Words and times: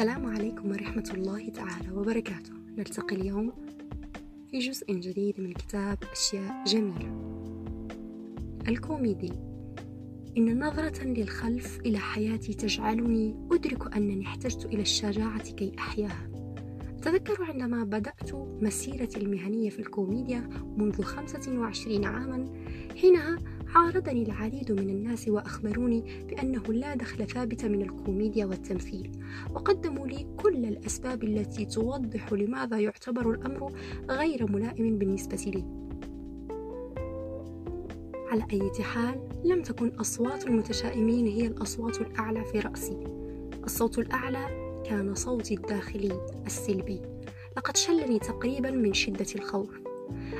السلام 0.00 0.26
عليكم 0.26 0.70
ورحمة 0.70 1.10
الله 1.14 1.48
تعالى 1.48 1.90
وبركاته. 1.90 2.52
نلتقي 2.78 3.16
اليوم 3.16 3.52
في 4.50 4.58
جزء 4.58 4.92
جديد 4.92 5.40
من 5.40 5.52
كتاب 5.52 5.98
أشياء 6.12 6.64
جميلة. 6.66 7.36
الكوميدي. 8.68 9.32
إن 10.36 10.64
نظرة 10.64 11.04
للخلف 11.04 11.80
إلى 11.80 11.98
حياتي 11.98 12.54
تجعلني 12.54 13.34
أدرك 13.52 13.96
أنني 13.96 14.26
احتجت 14.26 14.64
إلى 14.64 14.82
الشجاعة 14.82 15.52
كي 15.52 15.72
أحياها. 15.78 16.30
أتذكر 16.98 17.44
عندما 17.44 17.84
بدأت 17.84 18.34
مسيرتي 18.34 19.20
المهنية 19.20 19.70
في 19.70 19.78
الكوميديا 19.78 20.48
منذ 20.76 21.02
25 21.02 22.04
عاما 22.04 22.48
حينها 22.96 23.38
عارضني 23.74 24.22
العديد 24.22 24.72
من 24.72 24.90
الناس 24.90 25.28
وأخبروني 25.28 26.24
بأنه 26.28 26.62
لا 26.62 26.94
دخل 26.94 27.26
ثابت 27.26 27.64
من 27.64 27.82
الكوميديا 27.82 28.46
والتمثيل. 28.46 29.10
وقدموا 29.54 30.06
لي 30.06 30.26
كل 30.36 30.64
الأسباب 30.64 31.24
التي 31.24 31.64
توضح 31.64 32.32
لماذا 32.32 32.78
يعتبر 32.78 33.30
الأمر 33.30 33.72
غير 34.10 34.52
ملائم 34.52 34.98
بالنسبة 34.98 35.36
لي. 35.36 35.64
على 38.30 38.46
أي 38.52 38.84
حال 38.84 39.28
لم 39.44 39.62
تكن 39.62 39.88
أصوات 39.88 40.46
المتشائمين 40.46 41.26
هي 41.26 41.46
الأصوات 41.46 42.00
الأعلى 42.00 42.44
في 42.44 42.60
رأسي. 42.60 43.04
الصوت 43.64 43.98
الأعلى 43.98 44.46
كان 44.86 45.14
صوتي 45.14 45.54
الداخلي 45.54 46.20
السلبي. 46.46 47.02
لقد 47.56 47.76
شلني 47.76 48.18
تقريبا 48.18 48.70
من 48.70 48.92
شدة 48.92 49.26
الخوف. 49.34 49.89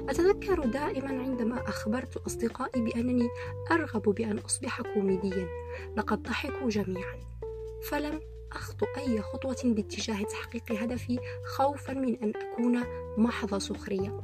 أتذكر 0.09 0.65
دائما 0.65 1.09
عندما 1.09 1.69
أخبرت 1.69 2.17
أصدقائي 2.17 2.83
بأنني 2.83 3.29
أرغب 3.71 4.03
بأن 4.03 4.39
أصبح 4.39 4.81
كوميديا 4.81 5.49
لقد 5.97 6.23
ضحكوا 6.23 6.69
جميعا. 6.69 7.21
فلم 7.91 8.21
أخطو 8.53 8.87
أي 8.99 9.23
خطوة 9.23 9.57
باتجاه 9.65 10.23
تحقيق 10.23 10.83
هدفي 10.83 11.19
خوفا 11.57 11.93
من 11.93 12.17
أن 12.23 12.33
أكون 12.37 12.83
محض 13.17 13.59
سخرية. 13.59 14.21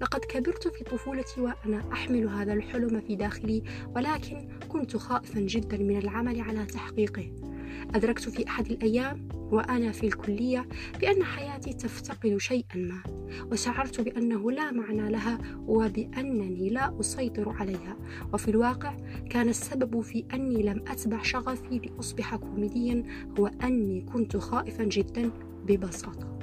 لقد 0.00 0.20
كبرت 0.20 0.68
في 0.68 0.84
طفولتي 0.84 1.40
وأنا 1.40 1.92
أحمل 1.92 2.28
هذا 2.28 2.52
الحلم 2.52 3.00
في 3.00 3.16
داخلي 3.16 3.62
ولكن 3.96 4.48
كنت 4.68 4.96
خائفا 4.96 5.40
جدا 5.40 5.76
من 5.76 5.98
العمل 5.98 6.40
على 6.40 6.66
تحقيقه. 6.66 7.53
أدركت 7.94 8.28
في 8.28 8.48
أحد 8.48 8.66
الأيام 8.66 9.28
وأنا 9.34 9.92
في 9.92 10.06
الكلية 10.06 10.68
بأن 11.00 11.24
حياتي 11.24 11.72
تفتقد 11.72 12.36
شيئا 12.36 12.76
ما 12.76 13.02
وشعرت 13.52 14.00
بأنه 14.00 14.50
لا 14.50 14.70
معنى 14.70 15.10
لها 15.10 15.38
وبأنني 15.66 16.70
لا 16.70 17.00
أسيطر 17.00 17.48
عليها. 17.48 17.96
وفي 18.32 18.48
الواقع 18.48 18.96
كان 19.30 19.48
السبب 19.48 20.00
في 20.00 20.24
أني 20.34 20.62
لم 20.62 20.84
أتبع 20.88 21.22
شغفي 21.22 21.78
لأصبح 21.78 22.36
كوميديا 22.36 23.04
هو 23.38 23.46
أني 23.46 24.00
كنت 24.00 24.36
خائفا 24.36 24.84
جدا 24.84 25.30
ببساطة. 25.66 26.34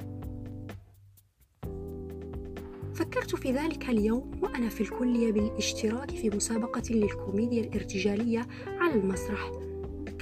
فكرت 2.94 3.36
في 3.36 3.52
ذلك 3.52 3.88
اليوم 3.88 4.30
وأنا 4.42 4.68
في 4.68 4.80
الكلية 4.80 5.32
بالاشتراك 5.32 6.10
في 6.10 6.30
مسابقة 6.30 6.82
للكوميديا 6.90 7.62
الارتجالية 7.62 8.46
على 8.66 8.94
المسرح 8.94 9.61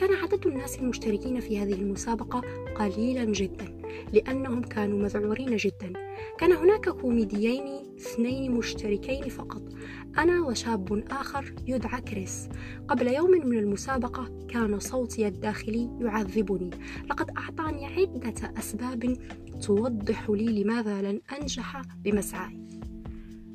كان 0.00 0.14
عدد 0.14 0.46
الناس 0.46 0.78
المشتركين 0.78 1.40
في 1.40 1.58
هذه 1.58 1.74
المسابقة 1.74 2.42
قليلا 2.74 3.24
جدا 3.24 3.80
لأنهم 4.12 4.62
كانوا 4.62 4.98
مذعورين 5.02 5.56
جدا. 5.56 5.92
كان 6.38 6.52
هناك 6.52 6.88
كوميديين 6.88 7.96
اثنين 7.96 8.52
مشتركين 8.52 9.28
فقط 9.28 9.62
أنا 10.18 10.40
وشاب 10.40 11.04
آخر 11.10 11.54
يدعى 11.66 12.00
كريس. 12.00 12.48
قبل 12.88 13.08
يوم 13.08 13.30
من 13.30 13.58
المسابقة 13.58 14.46
كان 14.48 14.78
صوتي 14.78 15.26
الداخلي 15.26 15.90
يعذبني. 16.00 16.70
لقد 17.10 17.30
أعطاني 17.30 17.86
عدة 17.86 18.58
أسباب 18.58 19.16
توضح 19.62 20.30
لي 20.30 20.62
لماذا 20.62 21.02
لن 21.02 21.20
أنجح 21.40 21.82
بمسعاي. 22.04 22.60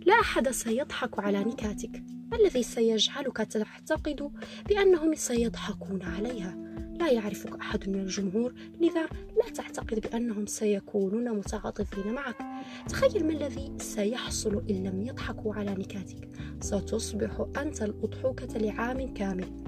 لا 0.05 0.13
أحد 0.13 0.49
سيضحك 0.49 1.19
على 1.19 1.43
نكاتك. 1.43 2.14
الذي 2.33 2.63
سيجعلك 2.63 3.37
تعتقد 3.37 4.31
بأنهم 4.69 5.15
سيضحكون 5.15 6.01
عليها؟ 6.01 6.65
لا 6.99 7.11
يعرفك 7.11 7.55
أحد 7.55 7.89
من 7.89 7.99
الجمهور 7.99 8.53
لذا 8.81 9.05
لا 9.11 9.49
تعتقد 9.55 9.99
بأنهم 9.99 10.45
سيكونون 10.45 11.29
متعاطفين 11.29 12.13
معك. 12.13 12.37
تخيل 12.89 13.27
ما 13.27 13.33
الذي 13.33 13.73
سيحصل 13.77 14.65
إن 14.69 14.83
لم 14.83 15.01
يضحكوا 15.01 15.55
على 15.55 15.71
نكاتك. 15.71 16.29
ستصبح 16.59 17.45
أنت 17.57 17.81
الأضحوكة 17.81 18.57
لعام 18.57 19.13
كامل. 19.13 19.65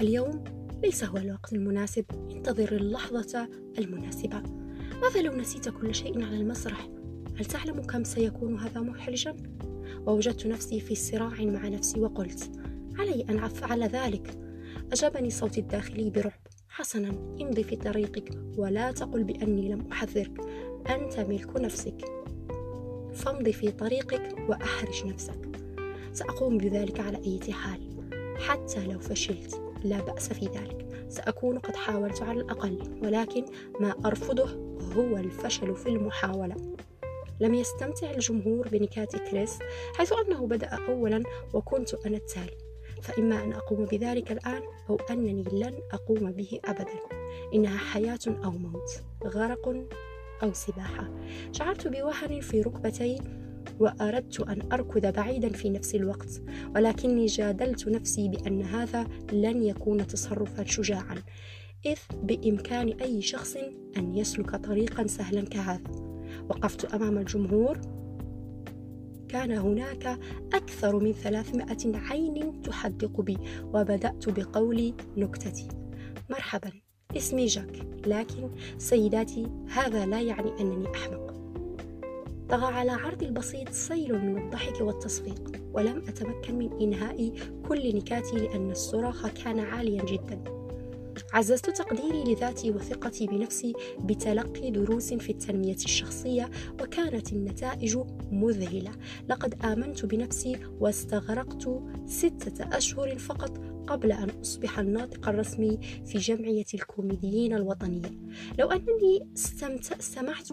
اليوم 0.00 0.44
ليس 0.84 1.04
هو 1.04 1.16
الوقت 1.16 1.52
المناسب. 1.52 2.04
انتظر 2.30 2.72
اللحظة 2.72 3.48
المناسبة. 3.78 4.42
ماذا 5.02 5.22
لو 5.22 5.32
نسيت 5.32 5.68
كل 5.68 5.94
شيء 5.94 6.24
على 6.24 6.36
المسرح؟ 6.36 6.88
هل 7.36 7.44
تعلم 7.44 7.82
كم 7.82 8.04
سيكون 8.04 8.58
هذا 8.58 8.80
محرجا؟ 8.80 9.36
ووجدت 10.06 10.46
نفسي 10.46 10.80
في 10.80 10.94
صراع 10.94 11.34
مع 11.40 11.68
نفسي 11.68 12.00
وقلت 12.00 12.50
علي 12.98 13.24
أن 13.30 13.38
أفعل 13.38 13.82
ذلك. 13.82 14.38
أجابني 14.92 15.30
صوتي 15.30 15.60
الداخلي 15.60 16.10
برعب. 16.10 16.40
حسنا 16.68 17.08
امضي 17.42 17.62
في 17.62 17.76
طريقك 17.76 18.30
ولا 18.58 18.92
تقل 18.92 19.24
بأني 19.24 19.68
لم 19.68 19.88
أحذرك. 19.92 20.40
أنت 20.90 21.20
ملك 21.20 21.60
نفسك. 21.60 22.04
فامضي 23.14 23.52
في 23.52 23.70
طريقك 23.70 24.36
وأحرج 24.48 25.06
نفسك. 25.06 25.60
سأقوم 26.12 26.58
بذلك 26.58 27.00
على 27.00 27.16
أي 27.26 27.52
حال. 27.52 27.80
حتى 28.38 28.86
لو 28.86 28.98
فشلت 28.98 29.62
لا 29.84 30.00
بأس 30.00 30.32
في 30.32 30.46
ذلك. 30.46 31.06
سأكون 31.08 31.58
قد 31.58 31.76
حاولت 31.76 32.22
على 32.22 32.40
الأقل 32.40 32.78
ولكن 33.02 33.44
ما 33.80 33.94
أرفضه 34.04 34.50
هو 34.96 35.16
الفشل 35.16 35.74
في 35.74 35.88
المحاولة. 35.88 36.56
لم 37.40 37.54
يستمتع 37.54 38.10
الجمهور 38.10 38.68
بنكات 38.68 39.16
كريس 39.16 39.58
حيث 39.94 40.12
أنه 40.12 40.46
بدأ 40.46 40.78
أولا 40.88 41.22
وكنت 41.54 41.94
أنا 41.94 42.16
التالي. 42.16 42.56
فإما 43.02 43.44
أن 43.44 43.52
أقوم 43.52 43.84
بذلك 43.84 44.32
الآن 44.32 44.62
أو 44.90 44.96
أنني 45.10 45.42
لن 45.52 45.74
أقوم 45.92 46.32
به 46.32 46.60
أبدا. 46.64 46.98
إنها 47.54 47.78
حياة 47.78 48.18
أو 48.26 48.50
موت 48.50 49.02
غرق 49.24 49.68
أو 50.42 50.52
سباحة. 50.52 51.10
شعرت 51.52 51.88
بوهن 51.88 52.40
في 52.40 52.60
ركبتي 52.60 53.18
وأردت 53.80 54.40
أن 54.40 54.72
أركض 54.72 55.06
بعيدا 55.06 55.48
في 55.48 55.70
نفس 55.70 55.94
الوقت 55.94 56.42
ولكني 56.74 57.26
جادلت 57.26 57.88
نفسي 57.88 58.28
بأن 58.28 58.62
هذا 58.62 59.06
لن 59.32 59.62
يكون 59.62 60.06
تصرفا 60.06 60.64
شجاعا 60.64 61.22
إذ 61.86 61.98
بإمكان 62.22 62.88
أي 62.88 63.22
شخص 63.22 63.56
أن 63.96 64.14
يسلك 64.14 64.56
طريقا 64.56 65.06
سهلا 65.06 65.44
كهذا. 65.44 66.13
وقفت 66.48 66.94
أمام 66.94 67.18
الجمهور. 67.18 67.80
كان 69.28 69.52
هناك 69.52 70.18
أكثر 70.54 70.98
من 70.98 71.12
ثلاثمائة 71.12 71.96
عين 71.96 72.62
تحدق 72.62 73.20
بي 73.20 73.38
وبدأت 73.62 74.28
بقول 74.28 74.94
نكتتي. 75.16 75.68
مرحبا 76.30 76.70
اسمي 77.16 77.46
جاك 77.46 77.86
لكن 78.06 78.50
سيداتي 78.78 79.46
هذا 79.68 80.06
لا 80.06 80.20
يعني 80.20 80.60
أنني 80.60 80.86
أحمق. 80.94 81.34
طغى 82.48 82.74
على 82.74 82.90
عرضي 82.90 83.26
البسيط 83.26 83.68
سيل 83.70 84.26
من 84.26 84.38
الضحك 84.38 84.80
والتصفيق 84.80 85.52
ولم 85.72 86.02
أتمكن 86.08 86.58
من 86.58 86.72
إنهاء 86.80 87.32
كل 87.68 87.96
نكاتي 87.96 88.36
لأن 88.36 88.70
الصراخ 88.70 89.26
كان 89.26 89.60
عاليا 89.60 90.04
جدا. 90.04 90.44
عززت 91.34 91.70
تقديري 91.70 92.24
لذاتي 92.24 92.70
وثقتي 92.70 93.26
بنفسي 93.26 93.72
بتلقي 94.00 94.70
دروس 94.70 95.14
في 95.14 95.30
التنمية 95.30 95.74
الشخصية 95.74 96.50
وكانت 96.80 97.32
النتائج 97.32 97.98
مذهلة. 98.32 98.90
لقد 99.28 99.64
آمنت 99.64 100.04
بنفسي 100.06 100.56
واستغرقت 100.80 101.68
ستة 102.06 102.76
أشهر 102.76 103.18
فقط 103.18 103.58
قبل 103.86 104.12
أن 104.12 104.30
أصبح 104.30 104.78
الناطق 104.78 105.28
الرسمي 105.28 105.78
في 106.06 106.18
جمعية 106.18 106.64
الكوميديين 106.74 107.54
الوطنية. 107.54 108.10
لو 108.58 108.70
أنني 108.70 109.28
استمعت 110.00 110.48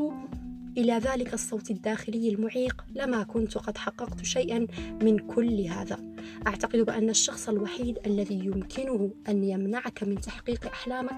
إلى 0.77 0.93
ذلك 0.93 1.33
الصوت 1.33 1.71
الداخلي 1.71 2.29
المعيق 2.29 2.85
لما 2.95 3.23
كنت 3.23 3.57
قد 3.57 3.77
حققت 3.77 4.25
شيئا 4.25 4.67
من 5.01 5.19
كل 5.19 5.61
هذا. 5.61 6.10
أعتقد 6.47 6.79
بأن 6.79 7.09
الشخص 7.09 7.49
الوحيد 7.49 7.99
الذي 8.05 8.45
يمكنه 8.45 9.11
أن 9.29 9.43
يمنعك 9.43 10.03
من 10.03 10.15
تحقيق 10.15 10.65
أحلامك 10.65 11.15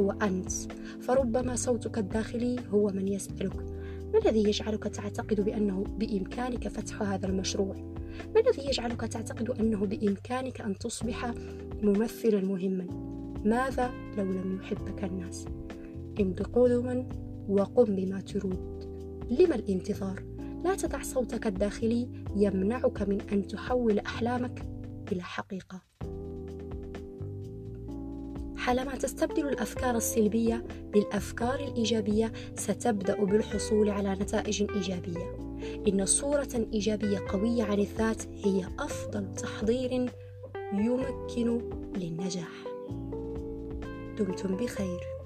هو 0.00 0.10
أنت 0.10 0.50
فربما 1.00 1.56
صوتك 1.56 1.98
الداخلي 1.98 2.56
هو 2.70 2.88
من 2.88 3.08
يسألك 3.08 3.56
ما 4.12 4.18
الذي 4.18 4.48
يجعلك 4.48 4.82
تعتقد 4.82 5.40
بأنه 5.40 5.84
بإمكانك 5.98 6.68
فتح 6.68 7.02
هذا 7.02 7.26
المشروع؟ 7.26 7.76
ما 8.34 8.40
الذي 8.40 8.68
يجعلك 8.68 9.00
تعتقد 9.00 9.50
أنه 9.50 9.86
بإمكانك 9.86 10.60
أن 10.60 10.78
تصبح 10.78 11.32
ممثلا 11.82 12.40
مهما؟ 12.40 12.86
ماذا 13.44 13.90
لو 14.18 14.24
لم 14.24 14.58
يحبك 14.62 15.04
الناس؟ 15.04 15.44
امض 16.20 16.42
قدما 16.42 17.08
وقم 17.48 17.84
بما 17.84 18.20
تريد 18.20 18.84
لما 19.30 19.54
الانتظار 19.54 20.22
لا 20.64 20.76
تدع 20.76 21.02
صوتك 21.02 21.46
الداخلي 21.46 22.08
يمنعك 22.36 23.02
من 23.02 23.20
أن 23.20 23.46
تحول 23.46 23.98
أحلامك 23.98 24.66
إلى 25.12 25.22
حقيقة. 25.22 25.80
حالما 28.56 28.96
تستبدل 28.96 29.48
الأفكار 29.48 29.96
السلبية 29.96 30.64
بالأفكار 30.92 31.54
الإيجابية 31.54 32.32
ستبدأ 32.54 33.24
بالحصول 33.24 33.90
على 33.90 34.12
نتائج 34.12 34.62
إيجابية. 34.70 35.36
إن 35.88 36.06
صورة 36.06 36.66
إيجابية 36.72 37.18
قوية 37.28 37.64
عن 37.64 37.78
الذات 37.78 38.22
هي 38.44 38.68
أفضل 38.78 39.34
تحضير 39.34 40.10
يمكن 40.72 41.60
للنجاح. 41.96 42.64
دمتم 44.18 44.56
بخير. 44.56 45.19